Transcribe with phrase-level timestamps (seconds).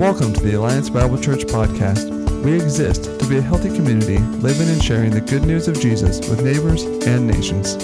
[0.00, 2.08] Welcome to the Alliance Bible Church podcast.
[2.42, 6.26] We exist to be a healthy community, living and sharing the good news of Jesus
[6.26, 7.76] with neighbors and nations.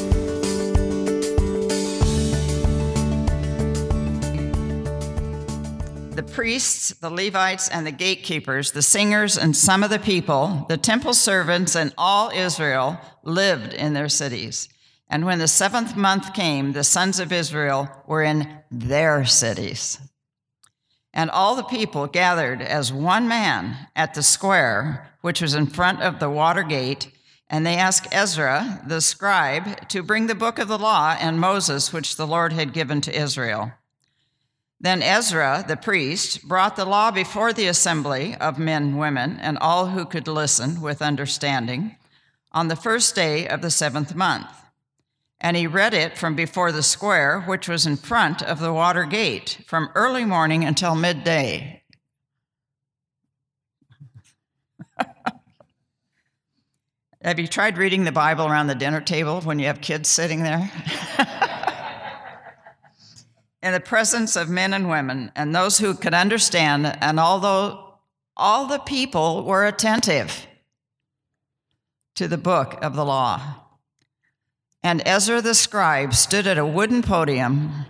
[6.17, 10.79] The priests, the Levites, and the gatekeepers, the singers, and some of the people, the
[10.79, 14.71] temple servants, and all Israel lived in their cities.
[15.11, 19.99] And when the seventh month came, the sons of Israel were in their cities.
[21.17, 26.03] And all the people gathered as one man at the square, which was in front
[26.03, 27.11] of the water gate,
[27.49, 31.91] and they asked Ezra, the scribe, to bring the book of the law and Moses,
[31.91, 33.73] which the Lord had given to Israel.
[34.79, 39.87] Then Ezra, the priest, brought the law before the assembly of men women and all
[39.87, 41.97] who could listen with understanding
[42.53, 44.51] on the first day of the seventh month.
[45.41, 49.05] And he read it from before the square, which was in front of the water
[49.05, 51.83] gate, from early morning until midday.
[57.23, 60.43] have you tried reading the Bible around the dinner table when you have kids sitting
[60.43, 60.71] there?
[63.63, 67.95] in the presence of men and women and those who could understand, and although
[68.37, 70.47] all the people were attentive
[72.15, 73.66] to the book of the law.
[74.83, 77.87] And Ezra the scribe stood at a wooden podium,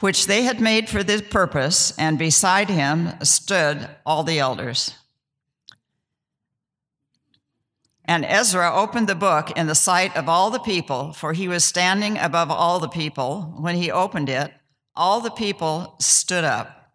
[0.00, 4.94] which they had made for this purpose, and beside him stood all the elders.
[8.04, 11.62] And Ezra opened the book in the sight of all the people, for he was
[11.62, 13.54] standing above all the people.
[13.58, 14.50] When he opened it,
[14.96, 16.94] all the people stood up.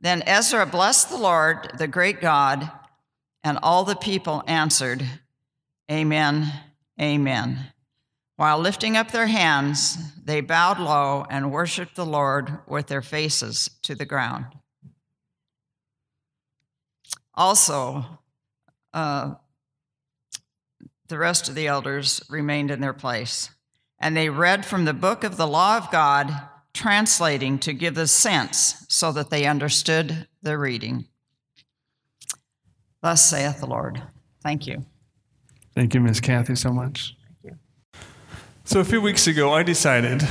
[0.00, 2.70] Then Ezra blessed the Lord, the great God,
[3.42, 5.04] and all the people answered,
[5.90, 6.52] Amen,
[7.00, 7.72] Amen.
[8.36, 13.70] While lifting up their hands, they bowed low and worshiped the Lord with their faces
[13.82, 14.46] to the ground.
[17.34, 18.04] Also,
[18.92, 19.34] uh,
[21.08, 23.50] the rest of the elders remained in their place.
[23.98, 26.32] And they read from the book of the law of God,
[26.74, 31.06] translating to give the sense so that they understood the reading.
[33.02, 34.02] Thus saith the Lord.
[34.42, 34.84] Thank you.
[35.74, 37.16] Thank you, Miss Kathy, so much.
[37.42, 38.00] Thank you.
[38.64, 40.22] So, a few weeks ago, I decided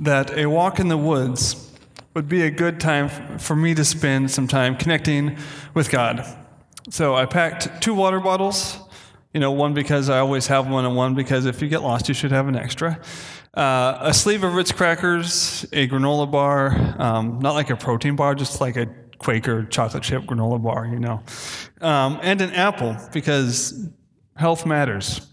[0.00, 1.70] that a walk in the woods
[2.14, 5.36] would be a good time for me to spend some time connecting
[5.74, 6.24] with God.
[6.90, 8.78] So, I packed two water bottles
[9.32, 12.08] you know, one because I always have one, and one because if you get lost,
[12.08, 13.00] you should have an extra.
[13.54, 18.34] Uh, a sleeve of Ritz crackers, a granola bar, um, not like a protein bar,
[18.34, 18.88] just like a
[19.18, 21.22] Quaker chocolate chip granola bar, you know,
[21.80, 23.88] um, and an apple because
[24.36, 25.28] health matters.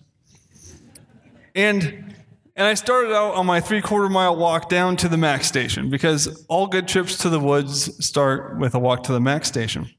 [1.56, 2.16] And
[2.56, 5.90] and I started out on my three quarter mile walk down to the Max station
[5.90, 9.90] because all good trips to the woods start with a walk to the Max station.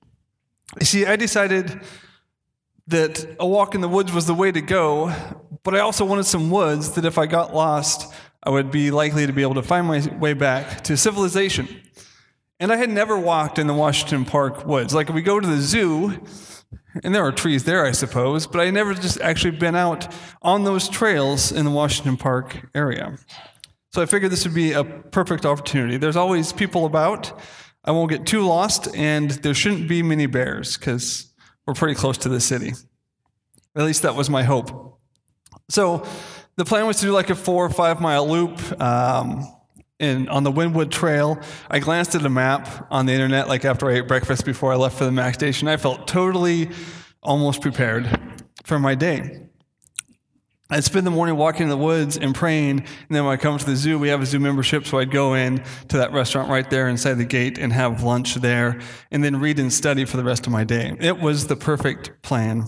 [0.78, 1.80] You see, I decided
[2.88, 5.14] that a walk in the woods was the way to go,
[5.62, 8.12] but I also wanted some woods that if I got lost,
[8.42, 11.68] I would be likely to be able to find my way back to civilization.
[12.58, 14.92] And I had never walked in the Washington Park woods.
[14.92, 16.20] Like, we go to the zoo,
[17.02, 20.12] and there are trees there, I suppose, but I never just actually been out
[20.42, 23.16] on those trails in the Washington Park area.
[23.92, 25.96] So I figured this would be a perfect opportunity.
[25.96, 27.40] There's always people about.
[27.84, 31.32] I won't get too lost, and there shouldn't be many bears because
[31.66, 32.72] we're pretty close to the city.
[33.74, 34.98] At least that was my hope.
[35.68, 36.06] So
[36.56, 39.46] the plan was to do like a four or five mile loop um,
[40.00, 41.38] in, on the Wildwood Trail.
[41.70, 44.76] I glanced at a map on the internet like after I ate breakfast before I
[44.76, 45.68] left for the Max station.
[45.68, 46.70] I felt totally
[47.22, 49.46] almost prepared for my day.
[50.72, 53.58] I'd spend the morning walking in the woods and praying, and then when I come
[53.58, 56.48] to the zoo, we have a zoo membership, so I'd go in to that restaurant
[56.48, 58.80] right there inside the gate and have lunch there,
[59.10, 60.96] and then read and study for the rest of my day.
[61.00, 62.66] It was the perfect plan.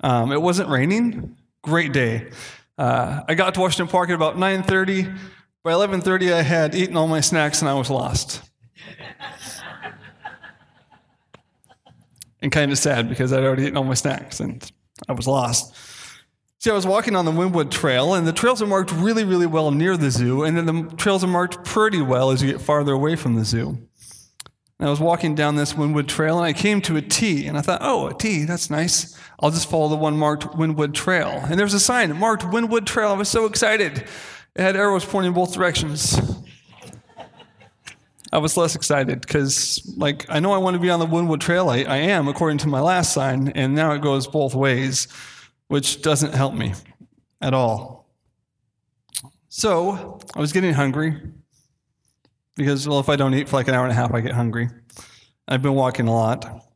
[0.00, 1.36] Um, it wasn't raining.
[1.62, 2.28] Great day.
[2.76, 5.16] Uh, I got to Washington Park at about 9:30.
[5.64, 8.42] By 11:30, I had eaten all my snacks and I was lost.
[12.40, 14.70] and kind of sad because I'd already eaten all my snacks and
[15.08, 15.74] I was lost.
[16.60, 19.46] See, I was walking on the Wildwood Trail, and the trails are marked really, really
[19.46, 22.60] well near the zoo, and then the trails are marked pretty well as you get
[22.60, 23.78] farther away from the zoo.
[24.80, 27.56] And I was walking down this Wildwood Trail, and I came to a T, and
[27.56, 29.16] I thought, oh, a T, that's nice.
[29.38, 31.44] I'll just follow the one marked Wildwood Trail.
[31.48, 33.10] And there's a sign marked Wildwood Trail.
[33.10, 34.08] I was so excited.
[34.58, 36.20] It had arrows pointing both directions.
[38.32, 41.40] I was less excited because, like, I know I want to be on the Wildwood
[41.40, 41.68] Trail.
[41.70, 45.06] I, I am, according to my last sign, and now it goes both ways
[45.68, 46.74] which doesn't help me
[47.40, 48.10] at all.
[49.48, 51.20] So I was getting hungry
[52.56, 54.32] because, well, if I don't eat for like an hour and a half, I get
[54.32, 54.68] hungry.
[55.46, 56.67] I've been walking a lot.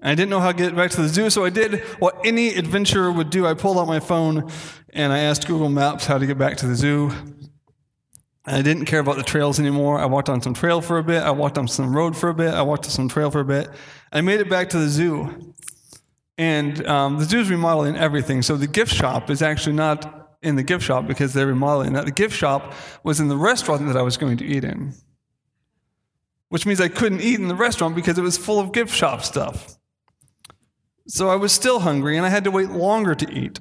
[0.00, 2.54] I didn't know how to get back to the zoo, so I did what any
[2.54, 3.46] adventurer would do.
[3.46, 4.50] I pulled out my phone
[4.90, 7.10] and I asked Google Maps how to get back to the zoo.
[8.44, 9.98] I didn't care about the trails anymore.
[9.98, 11.22] I walked on some trail for a bit.
[11.22, 12.54] I walked on some road for a bit.
[12.54, 13.68] I walked on some trail for a bit.
[14.12, 15.54] I made it back to the zoo.
[16.38, 18.42] And um, the zoo's remodeling everything.
[18.42, 22.04] So the gift shop is actually not in the gift shop because they're remodeling that.
[22.04, 22.72] The gift shop
[23.02, 24.94] was in the restaurant that I was going to eat in,
[26.48, 29.24] which means I couldn't eat in the restaurant because it was full of gift shop
[29.24, 29.77] stuff.
[31.08, 33.60] So I was still hungry and I had to wait longer to eat.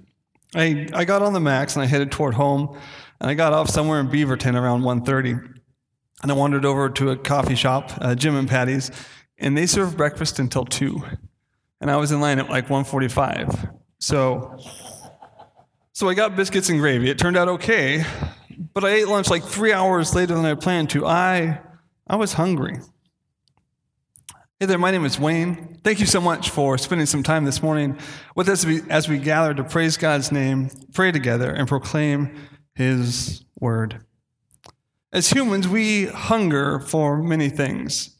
[0.53, 2.77] I, I got on the Max and I headed toward home
[3.21, 5.55] and I got off somewhere in Beaverton around 1.30
[6.23, 8.91] and I wandered over to a coffee shop, uh, Jim and Patty's,
[9.38, 11.01] and they served breakfast until 2.
[11.79, 13.73] And I was in line at like 1.45.
[13.99, 14.59] So,
[15.94, 17.09] so I got biscuits and gravy.
[17.09, 18.03] It turned out okay,
[18.73, 21.05] but I ate lunch like three hours later than I planned to.
[21.05, 21.61] I,
[22.07, 22.79] I was hungry.
[24.59, 25.77] Hey there, my name is Wayne.
[25.83, 27.95] Thank you so much for spending some time this morning
[28.36, 32.36] with us as we gather to praise God's name, pray together, and proclaim
[32.74, 34.04] His word.
[35.13, 38.18] As humans, we hunger for many things.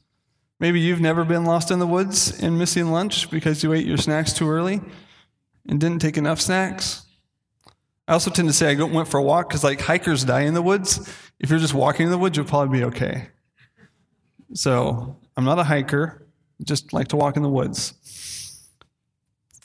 [0.60, 3.98] Maybe you've never been lost in the woods and missing lunch because you ate your
[3.98, 4.80] snacks too early
[5.68, 7.04] and didn't take enough snacks.
[8.08, 10.54] I also tend to say I went for a walk because, like, hikers die in
[10.54, 11.00] the woods.
[11.40, 13.30] If you're just walking in the woods, you'll probably be okay.
[14.54, 16.27] So, I'm not a hiker
[16.64, 17.94] just like to walk in the woods.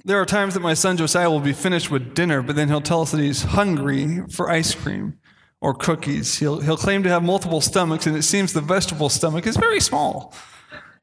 [0.05, 2.81] There are times that my son Josiah will be finished with dinner, but then he'll
[2.81, 5.19] tell us that he's hungry for ice cream
[5.61, 6.39] or cookies.
[6.39, 9.81] He'll, he'll claim to have multiple stomachs, and it seems the vegetable stomach is very
[9.81, 10.35] small,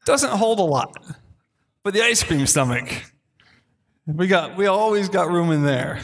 [0.06, 0.94] doesn't hold a lot.
[1.82, 3.06] But the ice cream stomach,
[4.06, 6.02] we, got, we always got room in there.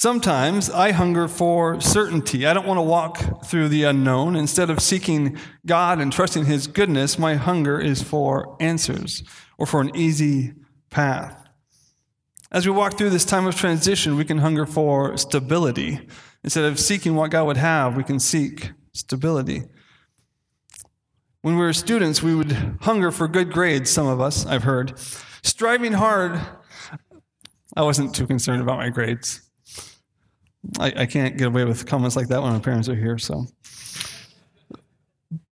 [0.00, 2.46] Sometimes I hunger for certainty.
[2.46, 4.34] I don't want to walk through the unknown.
[4.34, 5.36] Instead of seeking
[5.66, 9.22] God and trusting His goodness, my hunger is for answers
[9.58, 10.54] or for an easy
[10.88, 11.46] path.
[12.50, 16.08] As we walk through this time of transition, we can hunger for stability.
[16.42, 19.64] Instead of seeking what God would have, we can seek stability.
[21.42, 24.98] When we were students, we would hunger for good grades, some of us, I've heard.
[25.42, 26.40] Striving hard,
[27.76, 29.49] I wasn't too concerned about my grades.
[30.78, 33.46] I, I can't get away with comments like that when my parents are here, so.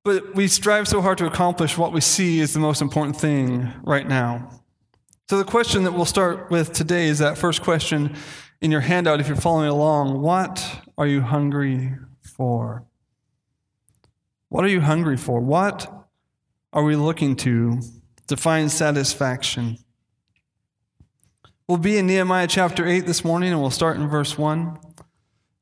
[0.05, 3.72] But we strive so hard to accomplish what we see is the most important thing
[3.82, 4.50] right now.
[5.28, 8.16] So, the question that we'll start with today is that first question
[8.60, 10.64] in your handout, if you're following along What
[10.96, 12.84] are you hungry for?
[14.49, 15.40] What are you hungry for?
[15.40, 15.93] What
[16.72, 17.81] are we looking to
[18.28, 19.78] to find satisfaction?
[21.66, 24.78] We'll be in Nehemiah chapter 8 this morning, and we'll start in verse 1.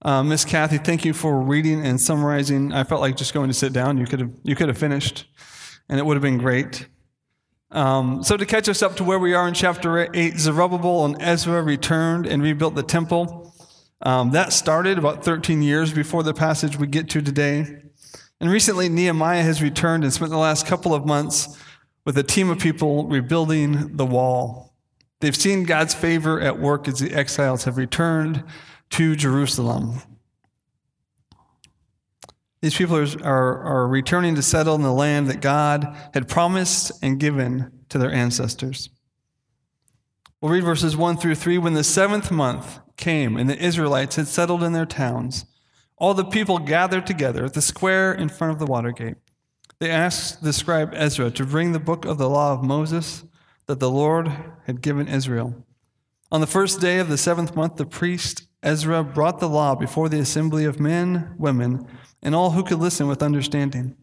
[0.07, 2.73] Uh, Miss Kathy, thank you for reading and summarizing.
[2.73, 3.99] I felt like just going to sit down.
[3.99, 5.27] You could have you could have finished,
[5.89, 6.87] and it would have been great.
[7.73, 11.21] Um, so to catch us up to where we are in chapter eight, Zerubbabel and
[11.21, 13.53] Ezra returned and rebuilt the temple.
[14.01, 17.83] Um, that started about 13 years before the passage we get to today.
[18.41, 21.61] And recently, Nehemiah has returned and spent the last couple of months
[22.05, 24.73] with a team of people rebuilding the wall.
[25.19, 28.45] They've seen God's favor at work as the exiles have returned
[28.91, 30.03] to Jerusalem.
[32.61, 36.93] These people are, are, are, returning to settle in the land that God had promised
[37.03, 38.89] and given to their ancestors.
[40.41, 41.59] We'll read verses 1 through 3.
[41.59, 45.45] When the seventh month came and the Israelites had settled in their towns,
[45.99, 49.17] all the people gathered together at the square in front of the water gate.
[49.79, 53.25] They asked the scribe Ezra to bring the book of the law of Moses
[53.67, 54.33] that the Lord
[54.67, 55.65] had given Israel.
[56.33, 60.09] On the first day of the seventh month, the priest Ezra brought the law before
[60.09, 61.87] the assembly of men, women,
[62.21, 63.95] and all who could listen with understanding.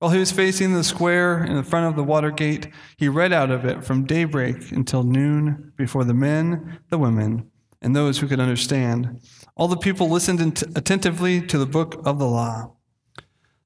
[0.00, 3.32] While he was facing the square in the front of the water gate, he read
[3.32, 7.48] out of it from daybreak until noon before the men, the women,
[7.80, 9.20] and those who could understand.
[9.56, 10.40] All the people listened
[10.74, 12.72] attentively to the book of the law.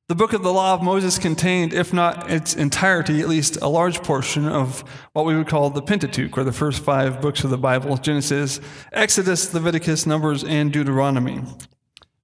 [0.07, 3.69] The book of the law of Moses contained, if not its entirety, at least a
[3.69, 4.85] large portion of
[5.15, 8.61] what we would call the Pentateuch, or the first five books of the Bible Genesis,
[8.93, 11.41] Exodus, Leviticus, Numbers, and Deuteronomy.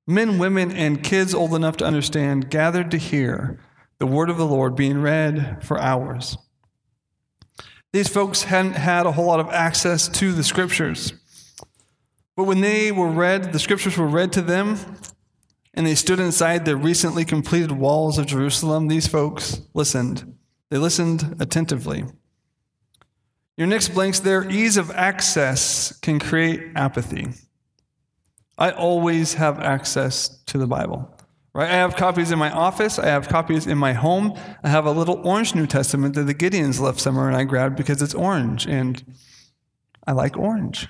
[0.06, 3.58] Men, women, and kids old enough to understand gathered to hear
[3.98, 6.36] the word of the Lord being read for hours.
[7.94, 11.14] These folks hadn't had a whole lot of access to the scriptures.
[12.36, 14.98] But when they were read, the scriptures were read to them,
[15.74, 20.36] and they stood inside the recently completed walls of Jerusalem, these folks listened.
[20.70, 22.04] They listened attentively.
[23.56, 27.28] Your next blanks their ease of access can create apathy.
[28.56, 31.14] I always have access to the Bible.
[31.52, 31.70] Right?
[31.70, 32.98] I have copies in my office.
[32.98, 34.38] I have copies in my home.
[34.62, 37.76] I have a little orange New Testament that the Gideons left somewhere and I grabbed
[37.76, 39.02] because it's orange and
[40.06, 40.88] I like orange.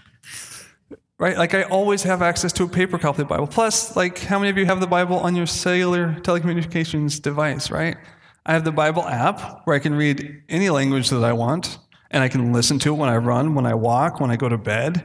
[1.21, 1.37] Right?
[1.37, 3.47] Like I always have access to a paper copy of the Bible.
[3.47, 7.99] Plus, like how many of you have the Bible on your cellular telecommunications device, right?
[8.47, 11.79] I have the Bible app where I can read any language that I want
[12.11, 14.49] and I can listen to it when I run, when I walk, when I go
[14.49, 15.05] to bed.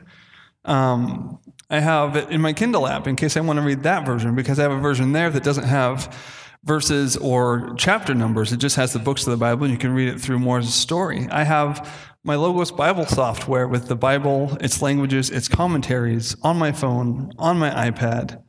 [0.64, 1.38] Um,
[1.70, 4.36] I have it in my Kindle app in case I want to read that version
[4.36, 6.16] because I have a version there that doesn't have
[6.64, 8.54] verses or chapter numbers.
[8.54, 10.64] It just has the books of the Bible and you can read it through a
[10.64, 11.28] story.
[11.30, 16.72] I have my Logos Bible software with the Bible, its languages, its commentaries on my
[16.72, 18.42] phone, on my iPad.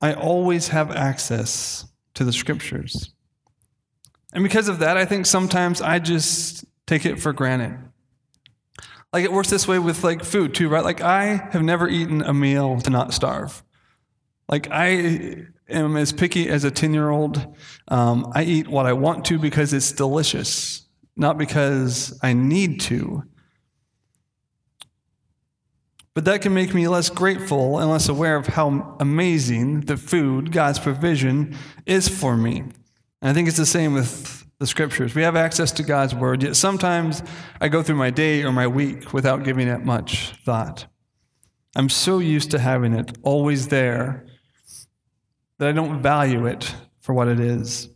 [0.00, 3.10] I always have access to the scriptures.
[4.32, 7.76] And because of that, I think sometimes I just take it for granted.
[9.12, 10.84] Like it works this way with like food too, right?
[10.84, 13.64] Like I have never eaten a meal to not starve.
[14.48, 17.44] Like I am as picky as a 10 year old.
[17.88, 20.85] Um, I eat what I want to because it's delicious,
[21.16, 23.22] not because I need to.
[26.14, 30.50] But that can make me less grateful and less aware of how amazing the food,
[30.50, 31.54] God's provision,
[31.84, 32.60] is for me.
[32.60, 35.14] And I think it's the same with the scriptures.
[35.14, 37.22] We have access to God's word, yet sometimes
[37.60, 40.86] I go through my day or my week without giving it much thought.
[41.74, 44.26] I'm so used to having it always there
[45.58, 47.90] that I don't value it for what it is.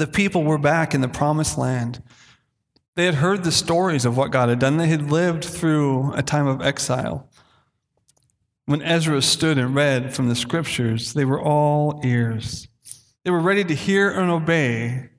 [0.00, 2.02] The people were back in the promised land.
[2.96, 4.78] They had heard the stories of what God had done.
[4.78, 7.28] They had lived through a time of exile.
[8.64, 12.66] When Ezra stood and read from the scriptures, they were all ears.
[13.24, 15.10] They were ready to hear and obey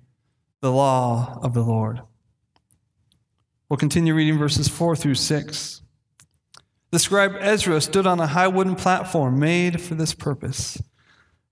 [0.61, 2.01] the law of the Lord.
[3.69, 5.83] We'll continue reading verses 4 through 6.
[6.89, 10.81] The scribe Ezra stood on a high wooden platform made for this purpose.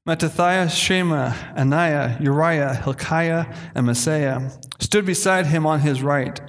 [0.07, 6.39] Mattithiah, Shema, Anaiah, Uriah, Hilkiah, and Maaseiah stood beside him on his right.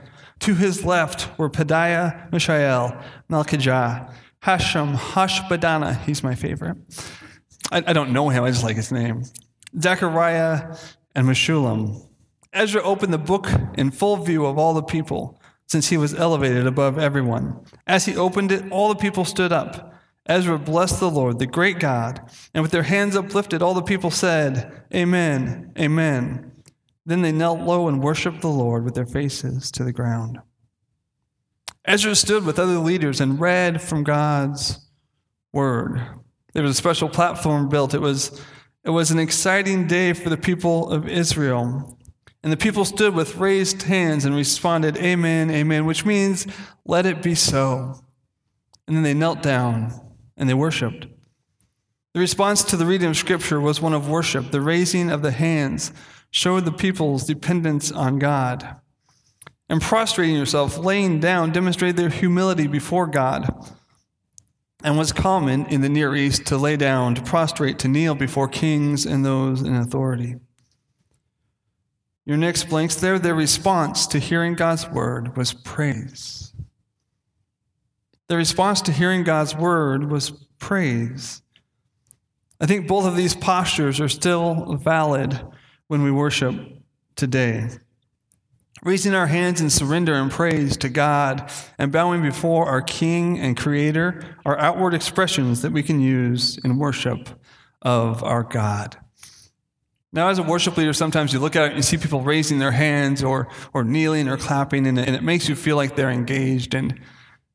[0.40, 6.78] To his left were Pedaiah, Mishael, Malchijah, Hashum, Hashbaddanah, he's my favorite.
[7.70, 9.24] I, I don't know him, I just like his name.
[9.78, 10.76] Zechariah
[11.14, 12.06] and Meshullam.
[12.52, 16.66] Ezra opened the book in full view of all the people, since he was elevated
[16.66, 17.64] above everyone.
[17.86, 19.89] As he opened it, all the people stood up.
[20.26, 22.20] Ezra blessed the Lord, the great God,
[22.54, 26.52] and with their hands uplifted, all the people said, Amen, Amen.
[27.06, 30.38] Then they knelt low and worshiped the Lord with their faces to the ground.
[31.84, 34.86] Ezra stood with other leaders and read from God's
[35.52, 36.00] word.
[36.52, 37.94] There was a special platform built.
[37.94, 38.40] It was
[38.84, 41.98] it was an exciting day for the people of Israel.
[42.42, 46.46] And the people stood with raised hands and responded, Amen, Amen, which means,
[46.86, 48.02] let it be so.
[48.86, 50.09] And then they knelt down
[50.40, 51.06] and they worshiped.
[52.14, 54.50] The response to the reading of Scripture was one of worship.
[54.50, 55.92] The raising of the hands
[56.32, 58.76] showed the people's dependence on God.
[59.68, 63.54] And prostrating yourself, laying down, demonstrated their humility before God
[64.82, 68.48] and was common in the Near East to lay down, to prostrate, to kneel before
[68.48, 70.36] kings and those in authority.
[72.24, 76.49] Your next blanks there, their response to hearing God's word was praise.
[78.30, 81.42] Their response to hearing God's word was praise.
[82.60, 85.40] I think both of these postures are still valid
[85.88, 86.54] when we worship
[87.16, 87.70] today.
[88.84, 93.56] Raising our hands in surrender and praise to God and bowing before our King and
[93.56, 97.30] Creator are outward expressions that we can use in worship
[97.82, 98.96] of our God.
[100.12, 102.60] Now, as a worship leader, sometimes you look at it and you see people raising
[102.60, 106.10] their hands or, or kneeling or clapping, and, and it makes you feel like they're
[106.10, 106.76] engaged.
[106.76, 107.00] And,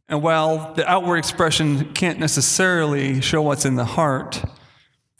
[0.07, 4.43] and while the outward expression can't necessarily show what's in the heart,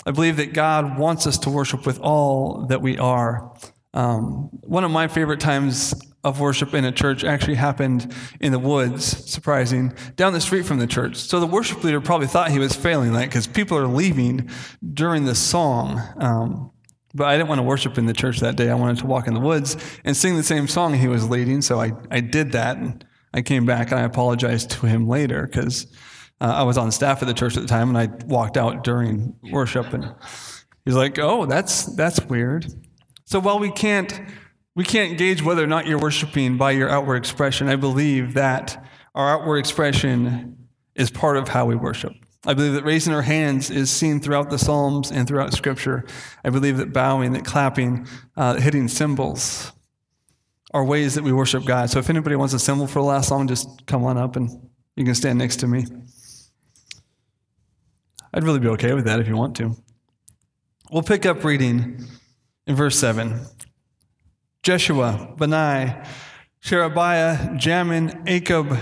[0.06, 3.52] I believe that God wants us to worship with all that we are.
[3.94, 8.60] Um, one of my favorite times of worship in a church actually happened in the
[8.60, 11.18] woods, surprising, down the street from the church.
[11.18, 14.50] So the worship leader probably thought he was failing that because people are leaving
[14.94, 16.02] during the song.
[16.18, 16.72] Um,
[17.14, 18.70] but I didn't want to worship in the church that day.
[18.70, 21.62] I wanted to walk in the woods and sing the same song he was leading.
[21.62, 22.78] So I, I did that.
[22.78, 25.88] And I came back and I apologized to him later because
[26.40, 28.86] uh, I was on staff at the church at the time and I walked out
[28.86, 29.92] during worship.
[29.92, 30.16] And
[30.86, 32.66] he's like, oh, that's, that's weird.
[33.26, 34.22] So while we can't,
[34.74, 38.82] we can't gauge whether or not you're worshiping by your outward expression, I believe that
[39.14, 42.14] our outward expression is part of how we worship.
[42.48, 46.06] I believe that raising our hands is seen throughout the Psalms and throughout Scripture.
[46.46, 49.74] I believe that bowing, that clapping, uh, hitting cymbals
[50.76, 51.90] are ways that we worship God.
[51.90, 54.50] So if anybody wants a symbol for the last song, just come on up and
[54.98, 55.86] you can stand next to me.
[58.34, 59.74] I'd really be okay with that if you want to.
[60.92, 62.06] We'll pick up reading
[62.68, 63.40] in verse 7.
[64.64, 65.94] Jeshua, Bani,
[66.60, 68.78] Sherebiah, Jamin, Akkub,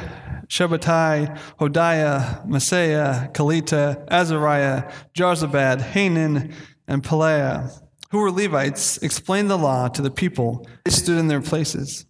[0.47, 6.55] Shabbethai, Hodiah, Maaseiah, Kelita, Azariah, Jozabad, Hanan,
[6.87, 7.82] and Pelaiah,
[8.13, 10.67] who were Levites, explained the law to the people.
[10.85, 12.05] They stood in their places.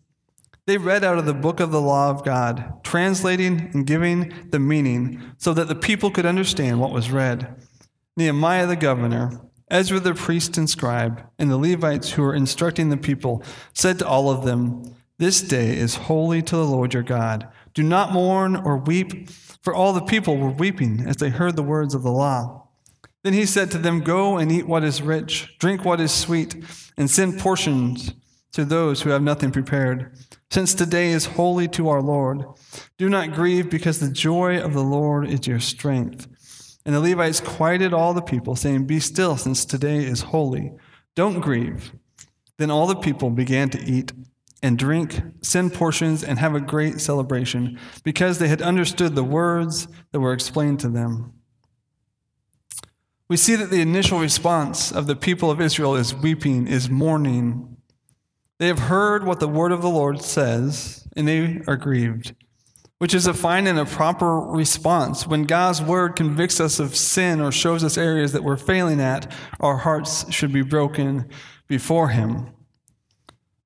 [0.65, 4.60] They read out of the book of the law of God, translating and giving the
[4.60, 7.55] meaning so that the people could understand what was read.
[8.17, 9.39] Nehemiah the governor,
[9.72, 13.41] Ezra the priest and scribe, and the Levites who were instructing the people
[13.74, 14.83] said to all of them,
[15.19, 17.48] This day is holy to the Lord your God.
[17.74, 21.63] Do not mourn or weep, for all the people were weeping as they heard the
[21.63, 22.62] words of the law.
[23.24, 26.56] Then he said to them, Go and eat what is rich, drink what is sweet,
[26.98, 28.13] and send portions
[28.51, 30.15] to those who have nothing prepared.
[30.51, 32.44] Since today is holy to our Lord,
[32.98, 36.27] do not grieve, because the joy of the Lord is your strength.
[36.86, 40.74] And the Levites quieted all the people, saying, Be still, since today is holy.
[41.15, 41.94] Don't grieve.
[42.58, 44.12] Then all the people began to eat
[44.62, 49.88] and drink, send portions, and have a great celebration, because they had understood the words
[50.12, 51.34] that were explained to them.
[53.34, 57.78] We see that the initial response of the people of Israel is weeping, is mourning.
[58.60, 62.36] They have heard what the word of the Lord says, and they are grieved
[63.00, 65.25] which is a fine and a proper response.
[65.25, 69.30] When God's word convicts us of sin or shows us areas that we're failing at,
[69.60, 71.28] our hearts should be broken
[71.68, 72.52] before Him.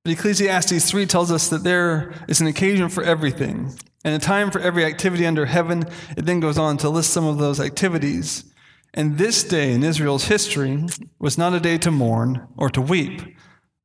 [0.04, 4.50] But Ecclesiastes 3 tells us that there is an occasion for everything and a time
[4.50, 5.84] for every activity under heaven.
[6.16, 8.46] It then goes on to list some of those activities.
[8.94, 10.86] And this day in Israel's history
[11.20, 13.22] was not a day to mourn or to weep,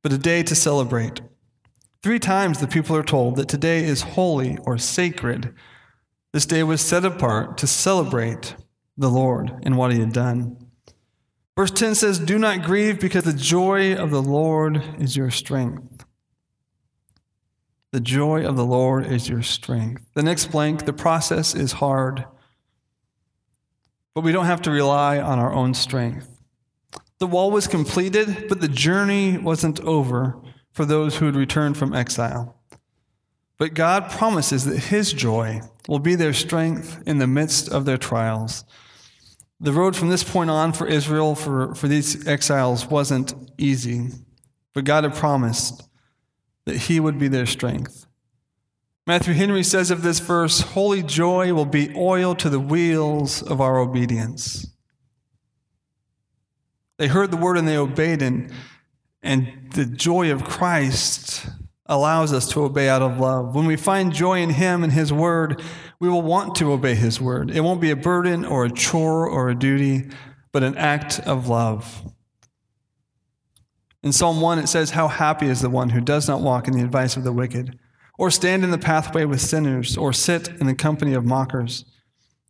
[0.01, 1.21] but a day to celebrate.
[2.01, 5.53] Three times the people are told that today is holy or sacred.
[6.33, 8.55] This day was set apart to celebrate
[8.97, 10.57] the Lord and what he had done.
[11.55, 16.05] Verse 10 says, Do not grieve because the joy of the Lord is your strength.
[17.91, 20.03] The joy of the Lord is your strength.
[20.15, 22.25] The next blank, the process is hard,
[24.13, 26.29] but we don't have to rely on our own strength.
[27.19, 30.37] The wall was completed, but the journey wasn't over
[30.71, 32.59] for those who had returned from exile.
[33.57, 37.97] But God promises that His joy will be their strength in the midst of their
[37.97, 38.65] trials.
[39.59, 44.09] The road from this point on for Israel, for, for these exiles, wasn't easy,
[44.73, 45.87] but God had promised
[46.65, 48.05] that He would be their strength.
[49.05, 53.59] Matthew Henry says of this verse, Holy joy will be oil to the wheels of
[53.59, 54.67] our obedience.
[56.97, 58.51] They heard the word and they obeyed, and
[59.23, 61.47] and the joy of Christ
[61.85, 63.55] allows us to obey out of love.
[63.55, 65.61] When we find joy in Him and His Word,
[65.99, 67.49] we will want to obey His Word.
[67.49, 70.09] It won't be a burden or a chore or a duty,
[70.51, 72.13] but an act of love.
[74.01, 76.73] In Psalm 1, it says, How happy is the one who does not walk in
[76.73, 77.79] the advice of the wicked,
[78.17, 81.85] or stand in the pathway with sinners, or sit in the company of mockers.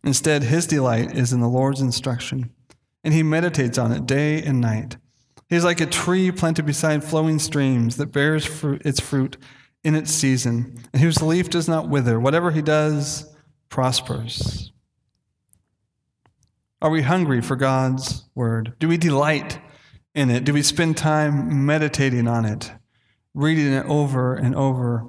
[0.02, 2.50] Instead, his delight is in the Lord's instruction,
[3.02, 4.96] and he meditates on it day and night.
[5.48, 9.36] He is like a tree planted beside flowing streams that bears fruit, its fruit
[9.82, 12.18] in its season, and whose leaf does not wither.
[12.18, 13.34] Whatever he does
[13.68, 14.72] prospers.
[16.82, 18.74] Are we hungry for God's word?
[18.78, 19.58] Do we delight
[20.14, 20.44] in it?
[20.44, 22.72] Do we spend time meditating on it,
[23.32, 25.06] reading it over and over?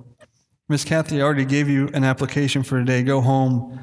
[0.67, 3.03] Miss Kathy already gave you an application for today.
[3.03, 3.79] Go home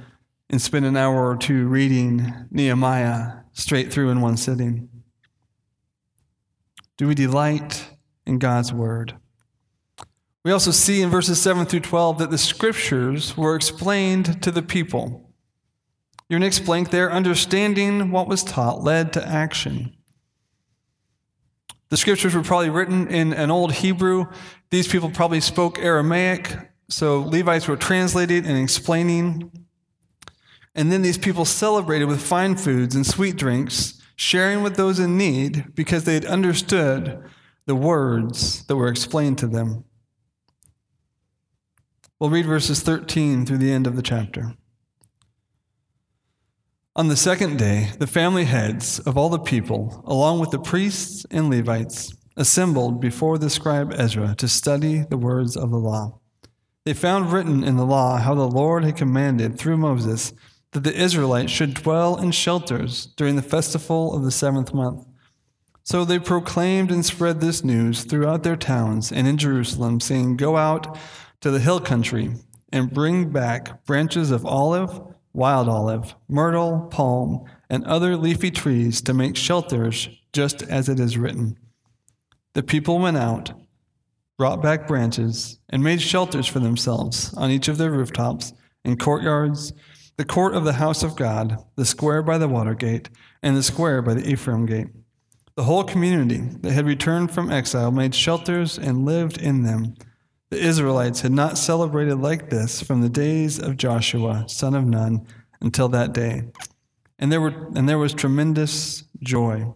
[0.50, 4.88] and spend an hour or two reading Nehemiah straight through in one sitting.
[6.96, 7.88] Do we delight
[8.26, 9.14] in God's word?
[10.44, 14.62] We also see in verses 7 through 12 that the scriptures were explained to the
[14.62, 15.30] people.
[16.28, 19.96] Your next blank there, understanding what was taught led to action.
[21.90, 24.26] The scriptures were probably written in an old Hebrew.
[24.70, 29.50] These people probably spoke Aramaic, so Levites were translating and explaining.
[30.74, 35.16] And then these people celebrated with fine foods and sweet drinks sharing with those in
[35.16, 37.22] need because they had understood
[37.64, 39.84] the words that were explained to them.
[42.20, 44.54] We'll read verses 13 through the end of the chapter.
[46.94, 51.24] On the second day, the family heads of all the people, along with the priests
[51.30, 56.18] and Levites, assembled before the scribe Ezra to study the words of the law.
[56.84, 60.32] They found written in the law how the Lord had commanded through Moses
[60.72, 65.06] that the Israelites should dwell in shelters during the festival of the seventh month.
[65.84, 70.56] So they proclaimed and spread this news throughout their towns and in Jerusalem, saying, Go
[70.56, 70.96] out
[71.40, 72.34] to the hill country
[72.72, 75.00] and bring back branches of olive,
[75.32, 81.18] wild olive, myrtle, palm, and other leafy trees to make shelters just as it is
[81.18, 81.58] written.
[82.54, 83.52] The people went out,
[84.38, 88.52] brought back branches, and made shelters for themselves on each of their rooftops,
[88.84, 89.72] and courtyards,
[90.16, 93.08] the court of the house of God, the square by the water gate,
[93.42, 94.88] and the square by the Ephraim gate.
[95.54, 99.94] The whole community that had returned from exile made shelters and lived in them.
[100.50, 105.26] The Israelites had not celebrated like this from the days of Joshua, son of Nun,
[105.60, 106.44] until that day.
[107.18, 109.72] And there, were, and there was tremendous joy.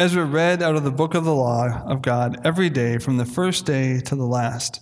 [0.00, 3.26] Ezra read out of the book of the law of God every day from the
[3.26, 4.80] first day to the last.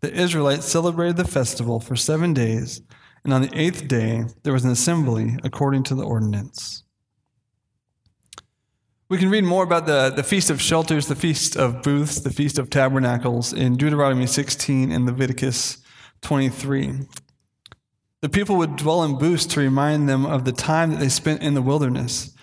[0.00, 2.82] The Israelites celebrated the festival for seven days,
[3.22, 6.82] and on the eighth day there was an assembly according to the ordinance.
[9.08, 12.32] We can read more about the, the Feast of Shelters, the Feast of Booths, the
[12.32, 15.78] Feast of Tabernacles in Deuteronomy 16 and Leviticus
[16.22, 17.06] 23.
[18.20, 21.40] The people would dwell in booths to remind them of the time that they spent
[21.40, 22.35] in the wilderness.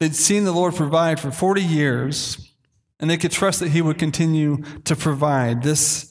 [0.00, 2.54] They'd seen the Lord provide for 40 years,
[2.98, 5.62] and they could trust that He would continue to provide.
[5.62, 6.10] This,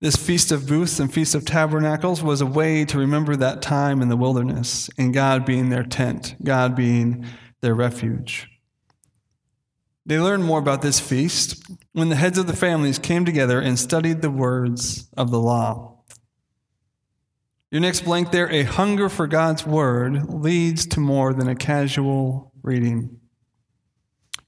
[0.00, 4.00] this Feast of Booths and Feast of Tabernacles was a way to remember that time
[4.00, 7.26] in the wilderness and God being their tent, God being
[7.60, 8.48] their refuge.
[10.06, 13.78] They learned more about this feast when the heads of the families came together and
[13.78, 15.98] studied the words of the law.
[17.70, 22.49] Your next blank there, a hunger for God's word leads to more than a casual
[22.62, 23.20] reading.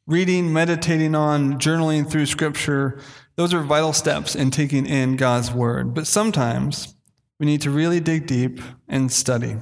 [0.07, 3.01] Reading, meditating on, journaling through scripture,
[3.37, 5.95] those are vital steps in taking in God's word.
[5.95, 6.95] But sometimes
[7.39, 9.57] we need to really dig deep and study.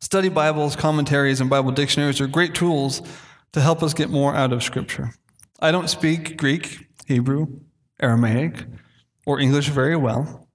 [0.00, 3.02] Study Bibles, commentaries, and Bible dictionaries are great tools
[3.52, 5.12] to help us get more out of Scripture.
[5.60, 7.60] I don't speak Greek, Hebrew,
[8.00, 8.64] Aramaic,
[9.26, 10.48] or English very well.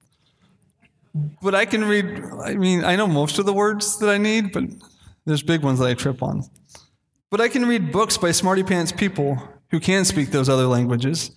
[1.41, 4.51] But I can read, I mean, I know most of the words that I need,
[4.51, 4.63] but
[5.25, 6.43] there's big ones that I trip on.
[7.31, 11.31] But I can read books by smarty pants people who can speak those other languages.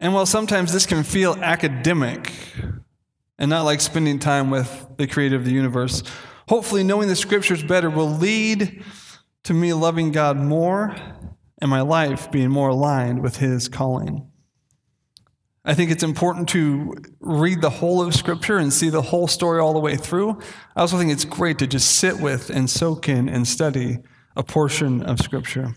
[0.00, 2.32] And while sometimes this can feel academic
[3.38, 6.02] and not like spending time with the creator of the universe,
[6.48, 8.82] hopefully knowing the scriptures better will lead
[9.44, 10.96] to me loving God more
[11.60, 14.30] and my life being more aligned with His calling.
[15.68, 19.60] I think it's important to read the whole of Scripture and see the whole story
[19.60, 20.38] all the way through.
[20.76, 23.98] I also think it's great to just sit with and soak in and study
[24.36, 25.74] a portion of Scripture.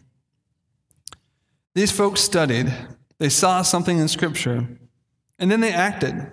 [1.74, 2.72] These folks studied,
[3.18, 4.68] they saw something in Scripture,
[5.40, 6.30] and then they acted.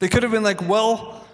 [0.00, 1.26] They could have been like, well,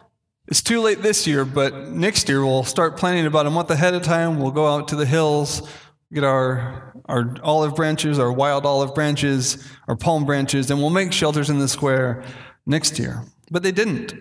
[0.47, 3.95] it's too late this year, but next year we'll start planning about a month ahead
[3.95, 4.39] of time.
[4.39, 5.69] We'll go out to the hills,
[6.13, 11.13] get our, our olive branches, our wild olive branches, our palm branches, and we'll make
[11.13, 12.25] shelters in the square
[12.67, 13.25] next year.
[13.51, 14.15] But they didn't.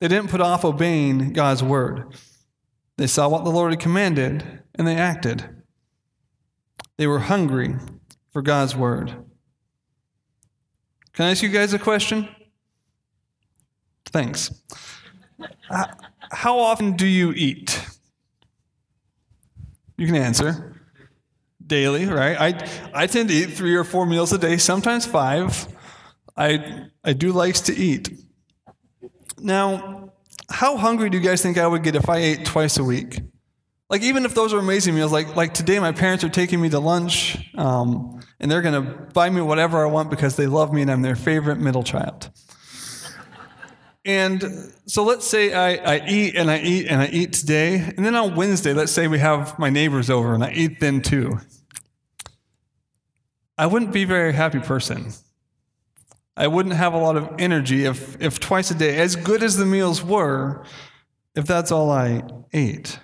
[0.00, 2.14] They didn't put off obeying God's word.
[2.96, 5.48] They saw what the Lord had commanded and they acted.
[6.96, 7.76] They were hungry
[8.32, 9.14] for God's word.
[11.12, 12.28] Can I ask you guys a question?
[14.06, 14.62] Thanks.
[16.30, 17.84] How often do you eat?
[19.96, 20.73] You can answer.
[21.66, 22.38] Daily, right?
[22.38, 25.66] I, I tend to eat three or four meals a day, sometimes five.
[26.36, 28.10] I, I do likes to eat.
[29.38, 30.12] Now,
[30.50, 33.20] how hungry do you guys think I would get if I ate twice a week?
[33.90, 36.70] Like even if those are amazing meals, like like today, my parents are taking me
[36.70, 40.82] to lunch, um, and they're gonna buy me whatever I want because they love me
[40.82, 42.30] and I'm their favorite middle child.
[44.04, 48.04] And so let's say I, I eat and I eat and I eat today, and
[48.04, 51.38] then on Wednesday, let's say we have my neighbors over and I eat then too.
[53.56, 55.12] I wouldn't be a very happy person.
[56.36, 59.56] I wouldn't have a lot of energy if, if twice a day, as good as
[59.56, 60.64] the meals were,
[61.36, 62.98] if that's all I ate.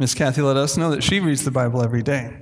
[0.00, 2.40] Miss Kathy let us know that she reads the Bible every day.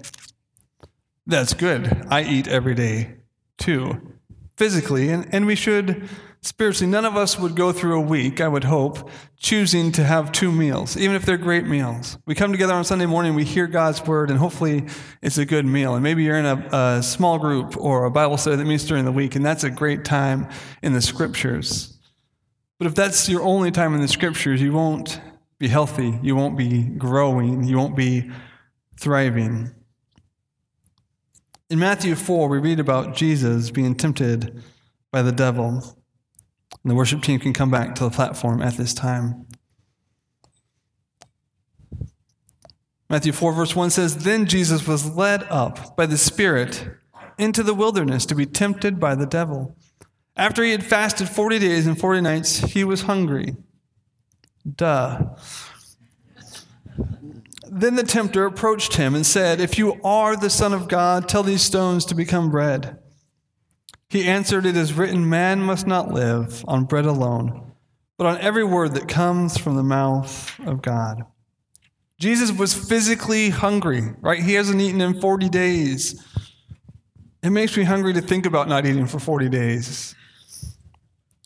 [1.27, 2.07] That's good.
[2.09, 3.16] I eat every day
[3.59, 4.14] too,
[4.57, 6.09] physically, and, and we should
[6.44, 10.33] Spiritually, none of us would go through a week, I would hope, choosing to have
[10.33, 12.18] two meals, even if they're great meals.
[12.26, 14.87] We come together on Sunday morning, we hear God's word, and hopefully
[15.22, 15.94] it's a good meal.
[15.94, 19.05] And maybe you're in a, a small group or a Bible study that meets during
[19.05, 20.48] the week, and that's a great time
[20.83, 21.96] in the scriptures.
[22.76, 25.20] But if that's your only time in the scriptures, you won't
[25.61, 28.28] be healthy, you won't be growing, you won't be
[28.98, 29.72] thriving.
[31.70, 34.61] In Matthew 4, we read about Jesus being tempted
[35.12, 36.02] by the devil.
[36.82, 39.46] And the worship team can come back to the platform at this time.
[43.08, 46.88] Matthew 4, verse 1 says Then Jesus was led up by the Spirit
[47.38, 49.76] into the wilderness to be tempted by the devil.
[50.35, 53.56] After he had fasted 40 days and 40 nights, he was hungry.
[54.76, 55.35] Duh.
[57.68, 61.42] Then the tempter approached him and said, If you are the Son of God, tell
[61.42, 62.98] these stones to become bread.
[64.12, 67.72] He answered, It is written, Man must not live on bread alone,
[68.18, 71.25] but on every word that comes from the mouth of God.
[72.18, 74.42] Jesus was physically hungry, right?
[74.42, 76.22] He hasn't eaten in 40 days.
[77.42, 80.14] It makes me hungry to think about not eating for 40 days.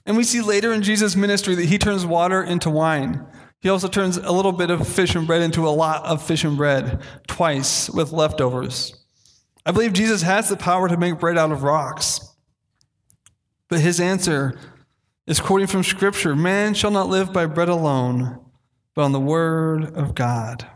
[0.05, 3.25] And we see later in Jesus' ministry that he turns water into wine.
[3.61, 6.43] He also turns a little bit of fish and bread into a lot of fish
[6.43, 9.05] and bread twice with leftovers.
[9.65, 12.26] I believe Jesus has the power to make bread out of rocks.
[13.69, 14.59] But his answer
[15.27, 18.39] is quoting from Scripture Man shall not live by bread alone,
[18.95, 20.67] but on the word of God.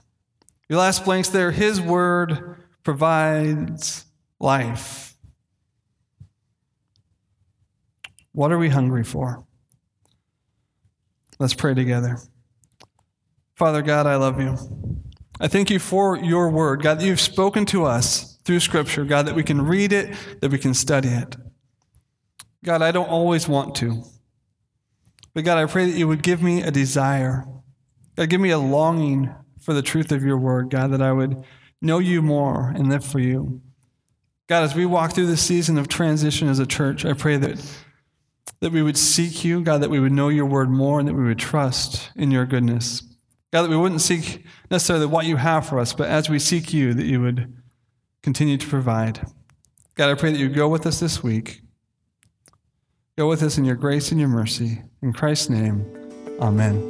[0.68, 4.05] Your last blanks there, his word provides
[4.38, 5.14] life.
[8.33, 9.44] What are we hungry for?
[11.38, 12.18] Let's pray together.
[13.57, 14.57] Father God, I love you.
[15.40, 19.26] I thank you for your word, God, that you've spoken to us through Scripture, God,
[19.26, 21.37] that we can read it, that we can study it.
[22.64, 24.03] God, I don't always want to.
[25.35, 27.44] But God, I pray that you would give me a desire.
[28.16, 31.44] God, give me a longing for the truth of your word, God, that I would
[31.81, 33.61] know you more and live for you.
[34.49, 37.64] God, as we walk through this season of transition as a church, I pray that,
[38.61, 41.14] that we would seek you, God, that we would know your word more and that
[41.14, 43.03] we would trust in your goodness.
[43.53, 46.73] God, that we wouldn't seek necessarily what you have for us, but as we seek
[46.73, 47.57] you, that you would
[48.23, 49.27] continue to provide.
[49.94, 51.62] God, I pray that you go with us this week.
[53.18, 54.83] Go with us in your grace and your mercy.
[55.03, 55.85] In Christ's name,
[56.40, 56.88] amen.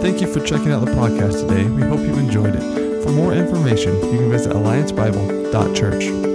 [0.00, 1.64] Thank you for checking out the podcast today.
[1.64, 3.02] We hope you enjoyed it.
[3.02, 6.33] For more information, you can visit alliancebible.church.